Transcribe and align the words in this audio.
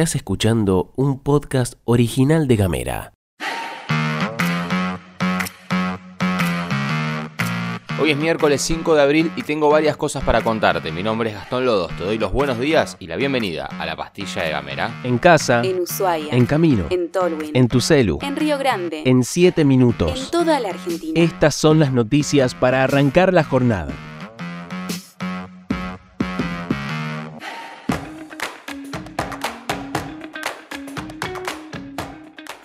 Estás 0.00 0.16
escuchando 0.16 0.94
un 0.96 1.18
podcast 1.20 1.74
original 1.84 2.48
de 2.48 2.56
Gamera. 2.56 3.12
Hoy 8.00 8.12
es 8.12 8.16
miércoles 8.16 8.62
5 8.62 8.94
de 8.94 9.02
abril 9.02 9.30
y 9.36 9.42
tengo 9.42 9.68
varias 9.68 9.98
cosas 9.98 10.24
para 10.24 10.40
contarte. 10.40 10.90
Mi 10.90 11.02
nombre 11.02 11.28
es 11.28 11.36
Gastón 11.36 11.66
Lodos, 11.66 11.94
te 11.98 12.04
doy 12.04 12.16
los 12.16 12.32
buenos 12.32 12.58
días 12.58 12.96
y 12.98 13.08
la 13.08 13.16
bienvenida 13.16 13.66
a 13.66 13.84
la 13.84 13.94
pastilla 13.94 14.42
de 14.42 14.50
Gamera. 14.52 15.02
En 15.04 15.18
casa, 15.18 15.60
En 15.62 15.80
Ushuaia. 15.80 16.34
en 16.34 16.46
camino, 16.46 16.86
En 16.88 17.12
Tolwyn. 17.12 17.50
en 17.52 17.68
tu 17.68 17.82
celu, 17.82 18.20
En 18.22 18.36
Río 18.36 18.56
Grande. 18.56 19.02
en 19.04 19.22
7 19.22 19.60
En 19.60 19.68
minutos. 19.68 20.30
toda 20.30 20.60
la 20.60 20.70
Argentina. 20.70 21.12
Estas 21.20 21.54
son 21.54 21.78
las 21.78 21.92
noticias 21.92 22.54
para 22.54 22.84
arrancar 22.84 23.34
la 23.34 23.44
jornada. 23.44 23.92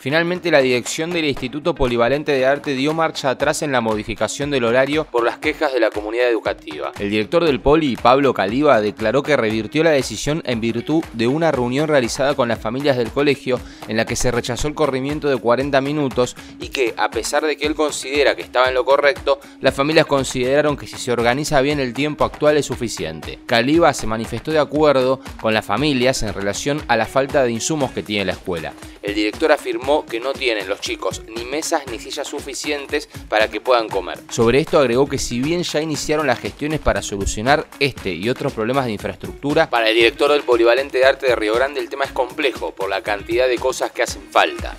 Finalmente, 0.06 0.52
la 0.52 0.62
dirección 0.62 1.10
del 1.10 1.26
Instituto 1.26 1.74
Polivalente 1.74 2.32
de 2.32 2.46
Arte 2.46 2.76
dio 2.76 2.94
marcha 2.94 3.32
atrás 3.32 3.64
en 3.64 3.72
la 3.72 3.82
modificación 3.82 4.52
del 4.52 4.64
horario 4.64 5.06
por 5.06 5.26
las 5.26 5.40
quejas 5.40 5.74
de 5.74 5.80
la 5.80 5.90
comunidad 5.90 6.30
educativa. 6.30 6.92
El 7.00 7.10
director 7.10 7.44
del 7.44 7.60
Poli, 7.60 7.96
Pablo 7.96 8.32
Caliba, 8.32 8.80
declaró 8.82 9.24
que 9.24 9.36
revirtió 9.36 9.84
la 9.84 9.90
decisión 9.90 10.44
en 10.46 10.62
virtud 10.62 11.04
de 11.14 11.26
una 11.26 11.52
reunión 11.52 11.88
realizada 11.88 12.36
con 12.36 12.48
las 12.48 12.60
familias 12.60 12.98
del 12.98 13.10
colegio 13.10 13.60
en 13.88 13.98
la 13.98 14.06
que 14.06 14.16
se 14.16 14.30
rechazó 14.30 14.68
el 14.68 14.76
corrimiento 14.76 15.28
de 15.28 15.38
40 15.38 15.82
minutos 15.82 16.36
y 16.60 16.68
que, 16.68 16.94
a 16.98 17.10
pesar 17.10 17.44
de 17.44 17.58
que 17.58 17.66
él 17.66 17.74
considera 17.74 18.36
que 18.36 18.44
estaba 18.44 18.68
en 18.68 18.76
lo 18.76 18.86
correcto, 18.86 19.40
las 19.60 19.74
familias 19.74 20.06
consideraron 20.06 20.78
que 20.78 20.86
si 20.86 20.98
se 20.98 21.14
organiza 21.14 21.62
bien 21.62 21.80
el 21.80 21.96
tiempo 21.96 22.26
actual 22.26 22.58
es 22.58 22.68
suficiente. 22.68 23.40
Caliba 23.48 23.92
se 23.92 24.06
manifestó 24.06 24.52
de 24.52 24.60
acuerdo 24.60 25.20
con 25.42 25.56
las 25.56 25.66
familias 25.66 26.22
en 26.22 26.32
relación 26.32 26.84
a 26.90 26.96
la 26.96 27.08
falta 27.08 27.44
de 27.44 27.50
insumos 27.50 27.90
que 27.90 28.04
tiene 28.04 28.26
la 28.26 28.34
escuela. 28.34 28.72
El 29.02 29.14
director 29.14 29.52
afirmó 29.52 29.95
que 30.04 30.20
no 30.20 30.34
tienen 30.34 30.68
los 30.68 30.82
chicos 30.82 31.22
ni 31.28 31.46
mesas 31.46 31.84
ni 31.90 32.00
sillas 32.00 32.28
suficientes 32.28 33.08
para 33.30 33.48
que 33.48 33.62
puedan 33.62 33.88
comer. 33.88 34.20
Sobre 34.30 34.60
esto 34.60 34.80
agregó 34.80 35.08
que 35.08 35.18
si 35.18 35.40
bien 35.40 35.64
ya 35.64 35.82
iniciaron 35.82 36.28
las 36.28 36.40
gestiones 36.40 36.80
para 36.80 37.02
solucionar 37.02 37.68
este 37.80 38.14
y 38.14 38.28
otros 38.30 38.52
problemas 38.52 38.86
de 38.86 38.92
infraestructura, 38.92 39.70
para 39.70 39.90
el 39.90 39.96
director 39.96 40.32
del 40.32 40.44
Polivalente 40.44 40.98
de 40.98 41.06
Arte 41.06 41.28
de 41.28 41.36
Río 41.36 41.56
Grande 41.56 41.80
el 41.80 41.90
tema 41.90 42.06
es 42.06 42.12
complejo 42.12 42.72
por 42.72 42.90
la 42.90 43.02
cantidad 43.02 43.48
de 43.48 43.58
cosas 43.58 43.92
que 43.92 44.04
hacen 44.04 44.24
falta. 44.32 44.76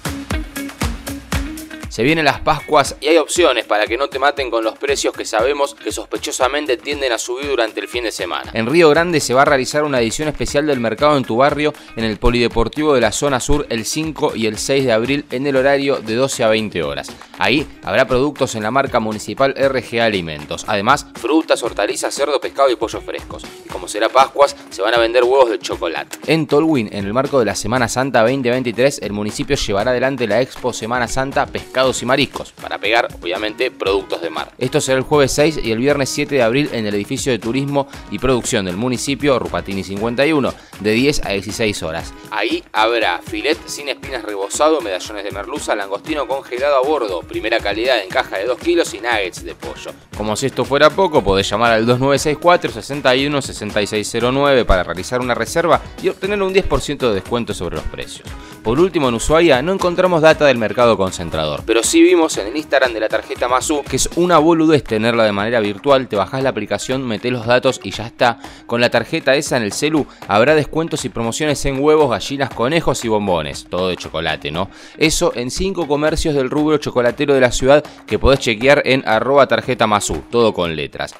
Se 1.96 2.02
vienen 2.02 2.26
las 2.26 2.40
Pascuas 2.40 2.94
y 3.00 3.06
hay 3.06 3.16
opciones 3.16 3.64
para 3.64 3.86
que 3.86 3.96
no 3.96 4.08
te 4.10 4.18
maten 4.18 4.50
con 4.50 4.62
los 4.62 4.76
precios 4.76 5.14
que 5.14 5.24
sabemos 5.24 5.74
que 5.74 5.90
sospechosamente 5.90 6.76
tienden 6.76 7.10
a 7.10 7.16
subir 7.16 7.48
durante 7.48 7.80
el 7.80 7.88
fin 7.88 8.04
de 8.04 8.12
semana. 8.12 8.50
En 8.52 8.66
Río 8.66 8.90
Grande 8.90 9.18
se 9.18 9.32
va 9.32 9.40
a 9.40 9.44
realizar 9.46 9.82
una 9.82 9.98
edición 9.98 10.28
especial 10.28 10.66
del 10.66 10.78
mercado 10.78 11.16
en 11.16 11.24
tu 11.24 11.38
barrio 11.38 11.72
en 11.96 12.04
el 12.04 12.18
Polideportivo 12.18 12.92
de 12.92 13.00
la 13.00 13.12
Zona 13.12 13.40
Sur 13.40 13.64
el 13.70 13.86
5 13.86 14.36
y 14.36 14.44
el 14.44 14.58
6 14.58 14.84
de 14.84 14.92
abril 14.92 15.24
en 15.30 15.46
el 15.46 15.56
horario 15.56 15.96
de 15.96 16.16
12 16.16 16.44
a 16.44 16.48
20 16.48 16.82
horas. 16.82 17.10
Ahí 17.38 17.66
habrá 17.82 18.06
productos 18.06 18.54
en 18.56 18.62
la 18.62 18.70
marca 18.70 19.00
municipal 19.00 19.54
RGA 19.56 20.04
Alimentos. 20.04 20.66
Además, 20.68 21.06
frutas, 21.14 21.62
hortalizas, 21.62 22.14
cerdo, 22.14 22.38
pescado 22.38 22.68
y 22.70 22.76
pollos 22.76 23.02
frescos. 23.04 23.42
Y 23.64 23.70
como 23.70 23.88
será 23.88 24.10
Pascuas, 24.10 24.54
se 24.68 24.82
van 24.82 24.92
a 24.92 24.98
vender 24.98 25.24
huevos 25.24 25.48
de 25.48 25.58
chocolate. 25.58 26.18
En 26.26 26.46
Tolwyn, 26.46 26.90
en 26.92 27.06
el 27.06 27.14
marco 27.14 27.38
de 27.38 27.46
la 27.46 27.54
Semana 27.54 27.88
Santa 27.88 28.20
2023, 28.20 28.98
el 29.02 29.14
municipio 29.14 29.56
llevará 29.56 29.92
adelante 29.92 30.26
la 30.26 30.42
Expo 30.42 30.74
Semana 30.74 31.08
Santa 31.08 31.46
Y 31.86 32.04
Mariscos, 32.04 32.50
para 32.52 32.78
pegar, 32.78 33.06
obviamente, 33.22 33.70
productos 33.70 34.20
de 34.20 34.28
mar. 34.28 34.50
Esto 34.58 34.80
será 34.80 34.98
el 34.98 35.04
jueves 35.04 35.30
6 35.32 35.60
y 35.62 35.70
el 35.70 35.78
viernes 35.78 36.08
7 36.08 36.34
de 36.34 36.42
abril 36.42 36.68
en 36.72 36.84
el 36.84 36.94
edificio 36.94 37.30
de 37.30 37.38
turismo 37.38 37.86
y 38.10 38.18
producción 38.18 38.64
del 38.64 38.76
municipio, 38.76 39.38
Rupatini 39.38 39.84
51, 39.84 40.52
de 40.80 40.90
10 40.90 41.24
a 41.24 41.30
16 41.30 41.82
horas. 41.84 42.12
Ahí 42.32 42.64
habrá 42.72 43.20
filet 43.22 43.56
sin 43.66 43.88
espinas 43.88 44.24
rebozado, 44.24 44.80
medallones 44.80 45.22
de 45.22 45.30
merluza, 45.30 45.76
langostino 45.76 46.26
congelado 46.26 46.76
a 46.76 46.80
bordo, 46.80 47.20
primera 47.20 47.60
calidad 47.60 48.02
en 48.02 48.08
caja 48.08 48.38
de 48.38 48.46
2 48.46 48.58
kilos 48.58 48.92
y 48.94 48.98
nuggets 48.98 49.44
de 49.44 49.54
pollo. 49.54 49.92
Como 50.16 50.34
si 50.34 50.46
esto 50.46 50.64
fuera 50.64 50.90
poco, 50.90 51.22
podés 51.22 51.48
llamar 51.48 51.72
al 51.72 51.86
2964 51.86 52.72
61 52.72 53.42
6609 53.42 54.64
para 54.64 54.82
realizar 54.82 55.20
una 55.20 55.34
reserva 55.34 55.80
y 56.02 56.08
obtener 56.08 56.42
un 56.42 56.52
10% 56.52 56.98
de 56.98 57.14
descuento 57.14 57.54
sobre 57.54 57.76
los 57.76 57.84
precios. 57.84 58.28
Por 58.66 58.80
último, 58.80 59.08
en 59.08 59.14
Ushuaia 59.14 59.62
no 59.62 59.72
encontramos 59.72 60.22
data 60.22 60.44
del 60.44 60.58
mercado 60.58 60.96
concentrador, 60.96 61.62
pero 61.64 61.75
sí 61.82 62.02
vimos 62.02 62.36
en 62.38 62.46
el 62.46 62.56
Instagram 62.56 62.92
de 62.92 63.00
la 63.00 63.08
tarjeta 63.08 63.48
Masu 63.48 63.82
que 63.82 63.96
es 63.96 64.08
una 64.16 64.38
boludez 64.38 64.84
tenerla 64.84 65.24
de 65.24 65.32
manera 65.32 65.60
virtual, 65.60 66.08
te 66.08 66.16
bajás 66.16 66.42
la 66.42 66.50
aplicación, 66.50 67.06
metés 67.06 67.32
los 67.32 67.46
datos 67.46 67.80
y 67.82 67.90
ya 67.90 68.06
está. 68.06 68.38
Con 68.66 68.80
la 68.80 68.90
tarjeta 68.90 69.34
esa 69.34 69.56
en 69.56 69.62
el 69.62 69.72
celu 69.72 70.06
habrá 70.28 70.54
descuentos 70.54 71.04
y 71.04 71.08
promociones 71.08 71.64
en 71.66 71.82
huevos, 71.82 72.10
gallinas, 72.10 72.50
conejos 72.50 73.04
y 73.04 73.08
bombones, 73.08 73.66
todo 73.68 73.88
de 73.88 73.96
chocolate, 73.96 74.50
¿no? 74.50 74.70
Eso 74.96 75.32
en 75.34 75.50
5 75.50 75.86
comercios 75.86 76.34
del 76.34 76.50
rubro 76.50 76.78
chocolatero 76.78 77.34
de 77.34 77.40
la 77.40 77.52
ciudad 77.52 77.84
que 78.06 78.18
podés 78.18 78.40
chequear 78.40 78.82
en 78.84 79.06
arroba 79.06 79.46
tarjeta 79.46 79.86
Masu, 79.86 80.22
todo 80.30 80.54
con 80.54 80.76
letras. 80.76 81.14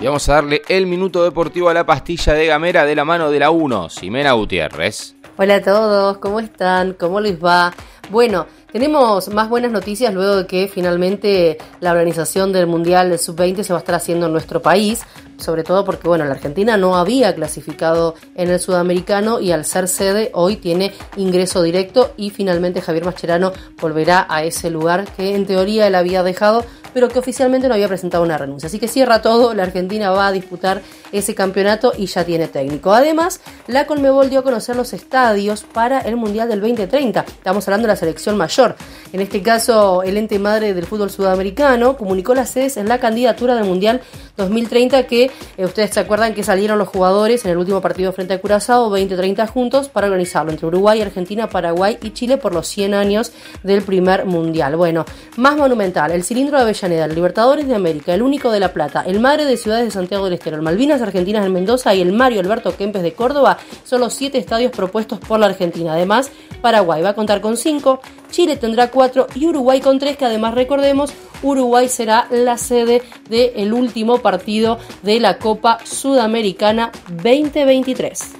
Y 0.00 0.06
vamos 0.06 0.28
a 0.28 0.34
darle 0.34 0.62
el 0.68 0.86
minuto 0.86 1.24
deportivo 1.24 1.70
a 1.70 1.74
la 1.74 1.86
pastilla 1.86 2.34
de 2.34 2.46
Gamera 2.46 2.84
de 2.84 2.94
la 2.94 3.04
mano 3.04 3.30
de 3.30 3.38
la 3.38 3.50
1, 3.50 3.88
Ximena 3.88 4.32
Gutiérrez. 4.32 5.14
Hola 5.36 5.56
a 5.56 5.62
todos, 5.62 6.18
¿cómo 6.18 6.38
están? 6.38 6.92
¿Cómo 6.92 7.20
les 7.20 7.42
va? 7.42 7.72
Bueno, 8.10 8.46
tenemos 8.70 9.28
más 9.28 9.48
buenas 9.48 9.72
noticias 9.72 10.12
luego 10.12 10.36
de 10.36 10.46
que 10.46 10.68
finalmente 10.68 11.58
la 11.80 11.92
organización 11.92 12.52
del 12.52 12.66
Mundial 12.66 13.18
Sub-20 13.18 13.62
se 13.62 13.72
va 13.72 13.78
a 13.78 13.80
estar 13.80 13.94
haciendo 13.94 14.26
en 14.26 14.32
nuestro 14.32 14.60
país, 14.60 15.02
sobre 15.38 15.64
todo 15.64 15.84
porque 15.84 16.06
bueno, 16.06 16.24
la 16.24 16.32
Argentina 16.32 16.76
no 16.76 16.96
había 16.96 17.34
clasificado 17.34 18.14
en 18.34 18.50
el 18.50 18.60
sudamericano 18.60 19.40
y 19.40 19.52
al 19.52 19.64
ser 19.64 19.88
sede 19.88 20.30
hoy 20.34 20.56
tiene 20.56 20.92
ingreso 21.16 21.62
directo 21.62 22.12
y 22.16 22.30
finalmente 22.30 22.82
Javier 22.82 23.06
Mascherano 23.06 23.52
volverá 23.80 24.26
a 24.28 24.44
ese 24.44 24.70
lugar 24.70 25.06
que 25.16 25.34
en 25.34 25.46
teoría 25.46 25.86
él 25.86 25.94
había 25.94 26.22
dejado, 26.22 26.64
pero 26.92 27.08
que 27.08 27.18
oficialmente 27.18 27.68
no 27.68 27.74
había 27.74 27.88
presentado 27.88 28.22
una 28.22 28.38
renuncia. 28.38 28.66
Así 28.66 28.78
que 28.78 28.86
cierra 28.86 29.22
todo, 29.22 29.54
la 29.54 29.62
Argentina 29.62 30.10
va 30.10 30.28
a 30.28 30.32
disputar 30.32 30.82
ese 31.18 31.34
campeonato 31.34 31.92
y 31.96 32.06
ya 32.06 32.24
tiene 32.24 32.48
técnico. 32.48 32.92
Además, 32.92 33.40
la 33.66 33.86
Colmebol 33.86 34.28
dio 34.30 34.40
a 34.40 34.42
conocer 34.42 34.76
los 34.76 34.92
estadios 34.92 35.62
para 35.62 36.00
el 36.00 36.16
Mundial 36.16 36.48
del 36.48 36.60
2030. 36.60 37.24
Estamos 37.26 37.66
hablando 37.68 37.86
de 37.86 37.94
la 37.94 37.96
selección 37.96 38.36
mayor. 38.36 38.76
En 39.12 39.20
este 39.20 39.42
caso, 39.42 40.02
el 40.02 40.16
ente 40.16 40.38
madre 40.38 40.74
del 40.74 40.86
fútbol 40.86 41.10
sudamericano 41.10 41.96
comunicó 41.96 42.34
las 42.34 42.50
sedes 42.50 42.76
en 42.76 42.88
la 42.88 42.98
candidatura 42.98 43.54
del 43.54 43.64
Mundial 43.64 44.00
2030 44.36 45.06
que 45.06 45.30
eh, 45.56 45.64
ustedes 45.64 45.90
se 45.90 46.00
acuerdan 46.00 46.34
que 46.34 46.42
salieron 46.42 46.78
los 46.78 46.88
jugadores 46.88 47.44
en 47.44 47.52
el 47.52 47.58
último 47.58 47.80
partido 47.80 48.12
frente 48.12 48.34
a 48.34 48.40
Curazao 48.40 48.90
2030 48.90 49.46
juntos 49.46 49.88
para 49.88 50.08
organizarlo 50.08 50.50
entre 50.50 50.66
Uruguay, 50.66 51.00
Argentina, 51.00 51.48
Paraguay 51.48 51.98
y 52.02 52.10
Chile 52.10 52.38
por 52.38 52.52
los 52.52 52.66
100 52.66 52.94
años 52.94 53.32
del 53.62 53.82
primer 53.82 54.26
Mundial. 54.26 54.76
Bueno, 54.76 55.04
más 55.36 55.56
monumental, 55.56 56.10
el 56.10 56.24
cilindro 56.24 56.56
de 56.56 56.64
Avellaneda, 56.64 57.04
el 57.04 57.14
Libertadores 57.14 57.68
de 57.68 57.74
América, 57.74 58.12
el 58.14 58.22
único 58.22 58.50
de 58.50 58.60
La 58.60 58.72
Plata, 58.72 59.04
el 59.06 59.20
Madre 59.20 59.44
de 59.44 59.56
Ciudades 59.56 59.84
de 59.84 59.90
Santiago 59.92 60.24
del 60.24 60.34
Estero, 60.34 60.56
el 60.56 60.62
Malvinas 60.62 61.00
Argentinas 61.04 61.46
en 61.46 61.52
Mendoza 61.52 61.94
y 61.94 62.00
el 62.00 62.12
Mario 62.12 62.40
Alberto 62.40 62.76
Kempes 62.76 63.02
de 63.02 63.12
Córdoba 63.12 63.58
son 63.84 64.00
los 64.00 64.14
siete 64.14 64.38
estadios 64.38 64.72
propuestos 64.72 65.18
por 65.20 65.38
la 65.38 65.46
Argentina. 65.46 65.92
Además, 65.92 66.30
Paraguay 66.60 67.02
va 67.02 67.10
a 67.10 67.14
contar 67.14 67.40
con 67.40 67.56
cinco, 67.56 68.00
Chile 68.30 68.56
tendrá 68.56 68.90
cuatro 68.90 69.26
y 69.34 69.46
Uruguay 69.46 69.80
con 69.80 69.98
tres, 69.98 70.16
que 70.16 70.24
además 70.24 70.54
recordemos, 70.54 71.12
Uruguay 71.42 71.88
será 71.88 72.26
la 72.30 72.58
sede 72.58 73.02
del 73.28 73.72
último 73.72 74.18
partido 74.18 74.78
de 75.02 75.20
la 75.20 75.38
Copa 75.38 75.78
Sudamericana 75.84 76.90
2023. 77.22 78.33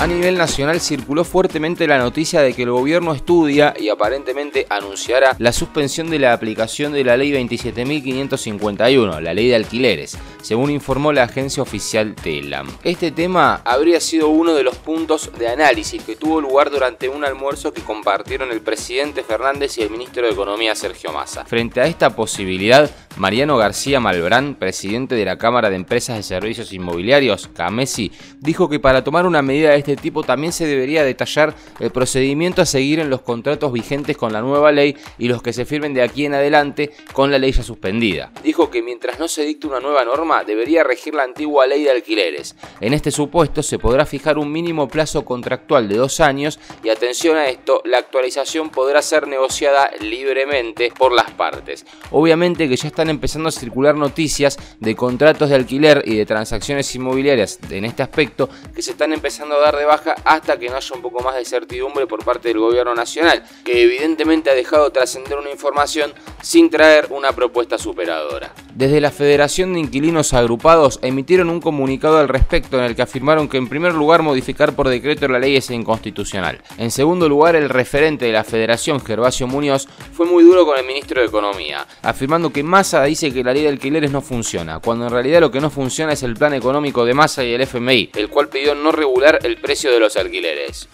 A 0.00 0.06
nivel 0.06 0.38
nacional 0.38 0.80
circuló 0.80 1.24
fuertemente 1.24 1.86
la 1.86 1.98
noticia 1.98 2.40
de 2.40 2.54
que 2.54 2.62
el 2.62 2.70
gobierno 2.70 3.12
estudia 3.12 3.74
y 3.78 3.90
aparentemente 3.90 4.66
anunciará 4.70 5.36
la 5.38 5.52
suspensión 5.52 6.08
de 6.08 6.18
la 6.18 6.32
aplicación 6.32 6.94
de 6.94 7.04
la 7.04 7.18
ley 7.18 7.32
27.551, 7.32 9.20
la 9.20 9.34
ley 9.34 9.48
de 9.48 9.56
alquileres, 9.56 10.16
según 10.40 10.70
informó 10.70 11.12
la 11.12 11.24
agencia 11.24 11.62
oficial 11.62 12.14
TELAM. 12.14 12.66
Este 12.82 13.10
tema 13.10 13.60
habría 13.62 14.00
sido 14.00 14.28
uno 14.28 14.54
de 14.54 14.62
los 14.62 14.76
puntos 14.76 15.32
de 15.38 15.48
análisis 15.48 16.02
que 16.02 16.16
tuvo 16.16 16.40
lugar 16.40 16.70
durante 16.70 17.10
un 17.10 17.22
almuerzo 17.22 17.74
que 17.74 17.82
compartieron 17.82 18.52
el 18.52 18.62
presidente 18.62 19.22
Fernández 19.22 19.76
y 19.76 19.82
el 19.82 19.90
ministro 19.90 20.24
de 20.24 20.32
Economía 20.32 20.74
Sergio 20.76 21.12
Massa. 21.12 21.44
Frente 21.44 21.78
a 21.82 21.84
esta 21.84 22.16
posibilidad, 22.16 22.90
Mariano 23.18 23.58
García 23.58 24.00
Malbrán, 24.00 24.54
presidente 24.54 25.14
de 25.14 25.26
la 25.26 25.36
Cámara 25.36 25.68
de 25.68 25.76
Empresas 25.76 26.16
de 26.16 26.22
Servicios 26.22 26.72
Inmobiliarios, 26.72 27.48
CAMESI, 27.48 28.12
dijo 28.38 28.70
que 28.70 28.80
para 28.80 29.04
tomar 29.04 29.26
una 29.26 29.42
medida 29.42 29.72
de 29.72 29.89
este 29.90 30.02
tipo 30.02 30.22
también 30.22 30.52
se 30.52 30.66
debería 30.66 31.02
detallar 31.04 31.54
el 31.78 31.90
procedimiento 31.90 32.62
a 32.62 32.66
seguir 32.66 33.00
en 33.00 33.10
los 33.10 33.22
contratos 33.22 33.72
vigentes 33.72 34.16
con 34.16 34.32
la 34.32 34.40
nueva 34.40 34.72
ley 34.72 34.96
y 35.18 35.28
los 35.28 35.42
que 35.42 35.52
se 35.52 35.64
firmen 35.64 35.94
de 35.94 36.02
aquí 36.02 36.24
en 36.24 36.34
adelante 36.34 36.92
con 37.12 37.30
la 37.30 37.38
ley 37.38 37.52
ya 37.52 37.62
suspendida. 37.62 38.32
Dijo 38.42 38.70
que 38.70 38.82
mientras 38.82 39.18
no 39.18 39.28
se 39.28 39.42
dicte 39.44 39.66
una 39.66 39.80
nueva 39.80 40.04
norma, 40.04 40.44
debería 40.44 40.84
regir 40.84 41.14
la 41.14 41.24
antigua 41.24 41.66
ley 41.66 41.82
de 41.82 41.90
alquileres. 41.90 42.54
En 42.80 42.94
este 42.94 43.10
supuesto 43.10 43.62
se 43.62 43.78
podrá 43.78 44.06
fijar 44.06 44.38
un 44.38 44.52
mínimo 44.52 44.88
plazo 44.88 45.24
contractual 45.24 45.88
de 45.88 45.96
dos 45.96 46.20
años 46.20 46.58
y 46.82 46.88
atención 46.88 47.36
a 47.36 47.48
esto, 47.48 47.82
la 47.84 47.98
actualización 47.98 48.70
podrá 48.70 49.02
ser 49.02 49.26
negociada 49.26 49.90
libremente 50.00 50.92
por 50.96 51.12
las 51.12 51.30
partes. 51.32 51.84
Obviamente 52.10 52.68
que 52.68 52.76
ya 52.76 52.88
están 52.88 53.10
empezando 53.10 53.48
a 53.48 53.52
circular 53.52 53.94
noticias 53.96 54.56
de 54.78 54.94
contratos 54.94 55.50
de 55.50 55.56
alquiler 55.56 56.02
y 56.04 56.16
de 56.16 56.26
transacciones 56.26 56.94
inmobiliarias 56.94 57.58
en 57.70 57.84
este 57.84 58.02
aspecto 58.02 58.48
que 58.74 58.82
se 58.82 58.92
están 58.92 59.12
empezando 59.12 59.56
a 59.56 59.60
dar 59.60 59.76
de 59.80 59.86
baja 59.86 60.14
hasta 60.24 60.58
que 60.58 60.68
no 60.68 60.76
haya 60.76 60.94
un 60.94 61.02
poco 61.02 61.22
más 61.22 61.34
de 61.34 61.44
certidumbre 61.44 62.06
por 62.06 62.24
parte 62.24 62.48
del 62.48 62.58
gobierno 62.58 62.94
nacional, 62.94 63.42
que 63.64 63.82
evidentemente 63.82 64.50
ha 64.50 64.54
dejado 64.54 64.90
trascender 64.90 65.38
una 65.38 65.50
información 65.50 66.12
sin 66.42 66.70
traer 66.70 67.08
una 67.10 67.32
propuesta 67.32 67.78
superadora. 67.78 68.52
Desde 68.80 69.02
la 69.02 69.10
Federación 69.10 69.74
de 69.74 69.80
Inquilinos 69.80 70.32
Agrupados 70.32 71.00
emitieron 71.02 71.50
un 71.50 71.60
comunicado 71.60 72.16
al 72.16 72.28
respecto 72.28 72.78
en 72.78 72.84
el 72.84 72.96
que 72.96 73.02
afirmaron 73.02 73.46
que 73.46 73.58
en 73.58 73.68
primer 73.68 73.92
lugar 73.92 74.22
modificar 74.22 74.74
por 74.74 74.88
decreto 74.88 75.28
la 75.28 75.38
ley 75.38 75.54
es 75.54 75.70
inconstitucional. 75.70 76.62
En 76.78 76.90
segundo 76.90 77.28
lugar, 77.28 77.56
el 77.56 77.68
referente 77.68 78.24
de 78.24 78.32
la 78.32 78.42
Federación, 78.42 78.98
Gervasio 79.04 79.46
Muñoz, 79.46 79.86
fue 80.14 80.24
muy 80.24 80.44
duro 80.44 80.64
con 80.64 80.78
el 80.78 80.86
ministro 80.86 81.20
de 81.20 81.26
Economía, 81.26 81.86
afirmando 82.00 82.54
que 82.54 82.62
Massa 82.62 83.04
dice 83.04 83.34
que 83.34 83.44
la 83.44 83.52
ley 83.52 83.64
de 83.64 83.68
alquileres 83.68 84.12
no 84.12 84.22
funciona, 84.22 84.80
cuando 84.80 85.04
en 85.04 85.12
realidad 85.12 85.40
lo 85.40 85.50
que 85.50 85.60
no 85.60 85.68
funciona 85.68 86.14
es 86.14 86.22
el 86.22 86.32
plan 86.32 86.54
económico 86.54 87.04
de 87.04 87.12
Massa 87.12 87.44
y 87.44 87.52
el 87.52 87.60
FMI, 87.60 88.12
el 88.16 88.30
cual 88.30 88.48
pidió 88.48 88.74
no 88.74 88.92
regular 88.92 89.40
el 89.42 89.58
precio 89.58 89.92
de 89.92 90.00
los 90.00 90.16
alquileres. 90.16 90.88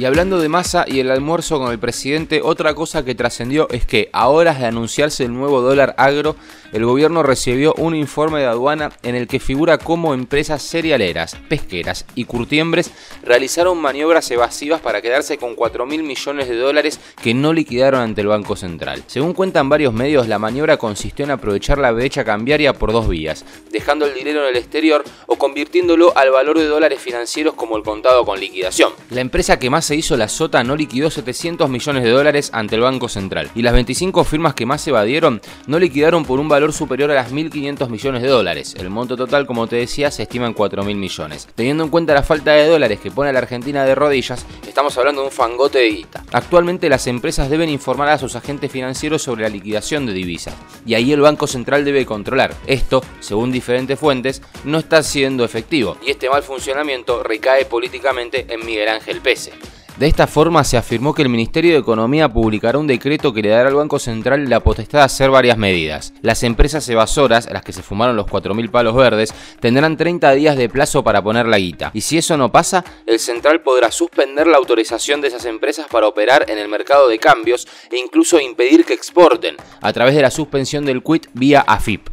Y 0.00 0.06
hablando 0.06 0.40
de 0.40 0.48
masa 0.48 0.86
y 0.88 1.00
el 1.00 1.10
almuerzo 1.10 1.58
con 1.58 1.72
el 1.72 1.78
presidente, 1.78 2.40
otra 2.42 2.72
cosa 2.72 3.04
que 3.04 3.14
trascendió 3.14 3.68
es 3.68 3.84
que 3.84 4.08
a 4.14 4.28
horas 4.28 4.58
de 4.58 4.64
anunciarse 4.64 5.24
el 5.24 5.34
nuevo 5.34 5.60
dólar 5.60 5.94
agro, 5.98 6.36
el 6.72 6.86
gobierno 6.86 7.22
recibió 7.22 7.74
un 7.76 7.94
informe 7.94 8.40
de 8.40 8.46
aduana 8.46 8.92
en 9.02 9.14
el 9.14 9.26
que 9.26 9.40
figura 9.40 9.76
cómo 9.76 10.14
empresas 10.14 10.62
cerealeras, 10.62 11.36
pesqueras 11.50 12.06
y 12.14 12.24
curtiembres 12.24 12.92
realizaron 13.22 13.76
maniobras 13.76 14.30
evasivas 14.30 14.80
para 14.80 15.02
quedarse 15.02 15.36
con 15.36 15.54
4 15.54 15.84
mil 15.84 16.02
millones 16.02 16.48
de 16.48 16.56
dólares 16.56 16.98
que 17.22 17.34
no 17.34 17.52
liquidaron 17.52 18.00
ante 18.00 18.22
el 18.22 18.28
Banco 18.28 18.56
Central. 18.56 19.02
Según 19.06 19.34
cuentan 19.34 19.68
varios 19.68 19.92
medios, 19.92 20.28
la 20.28 20.38
maniobra 20.38 20.78
consistió 20.78 21.26
en 21.26 21.32
aprovechar 21.32 21.76
la 21.76 21.92
brecha 21.92 22.24
cambiaria 22.24 22.72
por 22.72 22.92
dos 22.92 23.06
vías, 23.06 23.44
dejando 23.70 24.06
el 24.06 24.14
dinero 24.14 24.44
en 24.44 24.48
el 24.48 24.56
exterior 24.56 25.04
o 25.26 25.36
convirtiéndolo 25.36 26.16
al 26.16 26.30
valor 26.30 26.56
de 26.56 26.64
dólares 26.64 27.00
financieros 27.00 27.52
como 27.52 27.76
el 27.76 27.82
contado 27.82 28.24
con 28.24 28.40
liquidación. 28.40 28.92
La 29.10 29.20
empresa 29.20 29.58
que 29.58 29.68
más 29.68 29.89
se 29.90 29.96
hizo 29.96 30.16
la 30.16 30.28
sota 30.28 30.62
no 30.62 30.76
liquidó 30.76 31.10
700 31.10 31.68
millones 31.68 32.04
de 32.04 32.10
dólares 32.10 32.50
ante 32.54 32.76
el 32.76 32.82
Banco 32.82 33.08
Central 33.08 33.50
y 33.56 33.62
las 33.62 33.72
25 33.72 34.22
firmas 34.22 34.54
que 34.54 34.64
más 34.64 34.86
evadieron 34.86 35.40
no 35.66 35.80
liquidaron 35.80 36.24
por 36.24 36.38
un 36.38 36.48
valor 36.48 36.72
superior 36.72 37.10
a 37.10 37.14
las 37.14 37.32
1.500 37.32 37.88
millones 37.88 38.22
de 38.22 38.28
dólares. 38.28 38.76
El 38.78 38.88
monto 38.88 39.16
total, 39.16 39.48
como 39.48 39.66
te 39.66 39.74
decía, 39.74 40.12
se 40.12 40.22
estima 40.22 40.46
en 40.46 40.54
4.000 40.54 40.94
millones. 40.94 41.48
Teniendo 41.56 41.82
en 41.82 41.90
cuenta 41.90 42.14
la 42.14 42.22
falta 42.22 42.52
de 42.52 42.68
dólares 42.68 43.00
que 43.00 43.10
pone 43.10 43.30
a 43.30 43.32
la 43.32 43.40
Argentina 43.40 43.84
de 43.84 43.96
rodillas, 43.96 44.46
estamos 44.64 44.96
hablando 44.96 45.22
de 45.22 45.26
un 45.26 45.32
fangote 45.32 45.80
de 45.80 45.90
guita. 45.90 46.22
Actualmente 46.30 46.88
las 46.88 47.08
empresas 47.08 47.50
deben 47.50 47.68
informar 47.68 48.10
a 48.10 48.18
sus 48.18 48.36
agentes 48.36 48.70
financieros 48.70 49.22
sobre 49.22 49.42
la 49.42 49.48
liquidación 49.48 50.06
de 50.06 50.12
divisas 50.12 50.54
y 50.86 50.94
ahí 50.94 51.12
el 51.12 51.20
Banco 51.20 51.48
Central 51.48 51.84
debe 51.84 52.06
controlar. 52.06 52.54
Esto, 52.68 53.02
según 53.18 53.50
diferentes 53.50 53.98
fuentes, 53.98 54.40
no 54.62 54.78
está 54.78 55.02
siendo 55.02 55.44
efectivo 55.44 55.96
y 56.06 56.12
este 56.12 56.30
mal 56.30 56.44
funcionamiento 56.44 57.24
recae 57.24 57.64
políticamente 57.64 58.46
en 58.48 58.64
Miguel 58.64 58.90
Ángel 58.90 59.20
Pese. 59.20 59.52
De 60.00 60.06
esta 60.06 60.26
forma 60.26 60.64
se 60.64 60.78
afirmó 60.78 61.12
que 61.12 61.20
el 61.20 61.28
Ministerio 61.28 61.72
de 61.72 61.78
Economía 61.78 62.26
publicará 62.26 62.78
un 62.78 62.86
decreto 62.86 63.34
que 63.34 63.42
le 63.42 63.50
dará 63.50 63.68
al 63.68 63.74
Banco 63.74 63.98
Central 63.98 64.48
la 64.48 64.60
potestad 64.60 65.00
de 65.00 65.04
hacer 65.04 65.28
varias 65.28 65.58
medidas. 65.58 66.14
Las 66.22 66.42
empresas 66.42 66.88
evasoras, 66.88 67.50
las 67.52 67.62
que 67.62 67.74
se 67.74 67.82
fumaron 67.82 68.16
los 68.16 68.24
4.000 68.24 68.70
palos 68.70 68.96
verdes, 68.96 69.34
tendrán 69.60 69.98
30 69.98 70.32
días 70.32 70.56
de 70.56 70.70
plazo 70.70 71.04
para 71.04 71.22
poner 71.22 71.44
la 71.44 71.58
guita. 71.58 71.90
Y 71.92 72.00
si 72.00 72.16
eso 72.16 72.38
no 72.38 72.50
pasa, 72.50 72.82
el 73.04 73.18
Central 73.18 73.60
podrá 73.60 73.90
suspender 73.90 74.46
la 74.46 74.56
autorización 74.56 75.20
de 75.20 75.28
esas 75.28 75.44
empresas 75.44 75.84
para 75.90 76.06
operar 76.06 76.46
en 76.48 76.56
el 76.56 76.68
mercado 76.68 77.06
de 77.06 77.18
cambios 77.18 77.68
e 77.92 77.98
incluso 77.98 78.40
impedir 78.40 78.86
que 78.86 78.94
exporten, 78.94 79.56
a 79.82 79.92
través 79.92 80.14
de 80.14 80.22
la 80.22 80.30
suspensión 80.30 80.86
del 80.86 81.02
quit 81.02 81.26
vía 81.34 81.60
AFIP. 81.60 82.08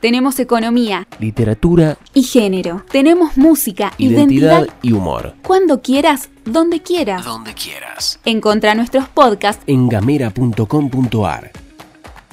Tenemos 0.00 0.38
economía, 0.38 1.06
literatura 1.18 1.96
y 2.12 2.22
género. 2.22 2.84
Tenemos 2.90 3.36
música, 3.36 3.92
identidad, 3.98 4.60
identidad 4.60 4.76
y 4.82 4.92
humor. 4.92 5.34
Cuando 5.42 5.80
quieras, 5.80 6.30
donde 6.44 6.80
quieras. 6.80 7.24
Donde 7.24 7.54
quieras. 7.54 8.20
Encontra 8.24 8.74
nuestros 8.74 9.08
podcasts 9.08 9.62
en 9.66 9.88
gamera.com.ar. 9.88 11.65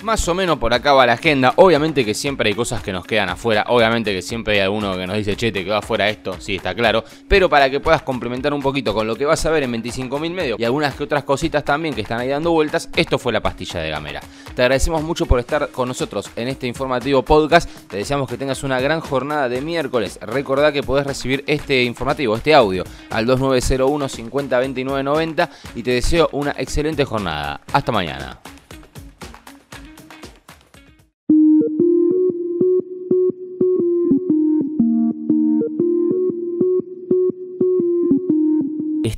Más 0.03 0.27
o 0.27 0.33
menos 0.33 0.59
por 0.59 0.73
acá 0.73 0.91
va 0.91 1.05
la 1.05 1.13
agenda. 1.13 1.53
Obviamente 1.55 2.03
que 2.03 2.13
siempre 2.13 2.49
hay 2.49 2.55
cosas 2.55 2.83
que 2.83 2.91
nos 2.91 3.05
quedan 3.05 3.29
afuera. 3.29 3.63
Obviamente 3.69 4.13
que 4.13 4.21
siempre 4.21 4.55
hay 4.55 4.59
alguno 4.59 4.97
que 4.97 5.07
nos 5.07 5.15
dice, 5.15 5.37
che, 5.37 5.49
te 5.49 5.63
quedó 5.63 5.77
afuera 5.77 6.09
esto. 6.09 6.35
Sí, 6.41 6.57
está 6.57 6.75
claro. 6.75 7.05
Pero 7.29 7.49
para 7.49 7.69
que 7.69 7.79
puedas 7.79 8.01
complementar 8.01 8.53
un 8.53 8.61
poquito 8.61 8.93
con 8.93 9.07
lo 9.07 9.15
que 9.15 9.23
vas 9.23 9.45
a 9.45 9.49
ver 9.49 9.63
en 9.63 9.71
25.000 9.71 10.31
medios 10.31 10.59
y 10.59 10.65
algunas 10.65 10.93
que 10.95 11.05
otras 11.05 11.23
cositas 11.23 11.63
también 11.63 11.95
que 11.95 12.01
están 12.01 12.19
ahí 12.19 12.27
dando 12.27 12.51
vueltas, 12.51 12.89
esto 12.97 13.17
fue 13.17 13.31
la 13.31 13.39
pastilla 13.39 13.79
de 13.79 13.91
Gamera. 13.91 14.19
Te 14.53 14.61
agradecemos 14.61 15.01
mucho 15.03 15.25
por 15.25 15.39
estar 15.39 15.69
con 15.69 15.87
nosotros 15.87 16.29
en 16.35 16.49
este 16.49 16.67
informativo 16.67 17.23
podcast. 17.23 17.69
Te 17.87 17.95
deseamos 17.95 18.27
que 18.27 18.35
tengas 18.35 18.61
una 18.63 18.81
gran 18.81 18.99
jornada 18.99 19.47
de 19.47 19.61
miércoles. 19.61 20.19
Recordá 20.21 20.73
que 20.73 20.83
podés 20.83 21.07
recibir 21.07 21.45
este 21.47 21.81
informativo, 21.81 22.35
este 22.35 22.53
audio, 22.53 22.83
al 23.09 23.25
2901 23.25 24.09
50 24.09 24.59
29 24.59 25.01
90 25.01 25.49
y 25.75 25.83
te 25.83 25.91
deseo 25.91 26.27
una 26.33 26.51
excelente 26.57 27.05
jornada. 27.05 27.61
Hasta 27.71 27.93
mañana. 27.93 28.41